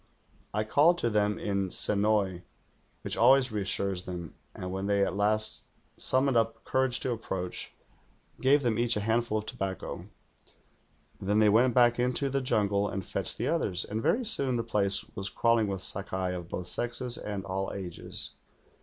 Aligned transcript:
I 0.51 0.63
called 0.63 0.97
to 0.97 1.11
them 1.11 1.37
in 1.37 1.69
Se 1.69 1.93
noi*, 1.93 2.41
which 3.03 3.15
always 3.15 3.51
reassures 3.51 4.01
them, 4.01 4.33
and 4.55 4.71
when 4.71 4.87
they 4.87 5.05
at 5.05 5.15
last 5.15 5.65
sum 5.95 6.25
moned 6.25 6.35
up 6.37 6.63
courage 6.63 6.99
to 7.01 7.11
approach, 7.11 7.71
gave 8.41 8.63
them 8.63 8.79
each 8.79 8.97
a 8.97 9.01
handful 9.01 9.37
of 9.37 9.45
tobacco. 9.45 10.05
Then 11.19 11.37
they 11.37 11.49
went 11.49 11.75
back 11.75 11.99
into 11.99 12.31
the 12.31 12.41
jungle 12.41 12.89
and 12.89 13.05
fetched 13.05 13.37
the 13.37 13.47
others, 13.49 13.85
and 13.85 14.01
very 14.01 14.25
soon 14.25 14.55
the 14.57 14.63
place 14.63 15.05
was 15.13 15.29
crawling 15.29 15.67
with 15.67 15.81
Stlkai 15.81 16.33
of 16.35 16.49
both 16.49 16.65
sexes 16.65 17.19
and 17.19 17.45
all 17.45 17.71
ages. 17.71 18.31